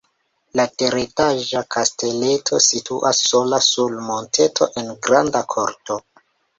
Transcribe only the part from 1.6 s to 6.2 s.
kasteleto situas sola sur monteto en granda korto.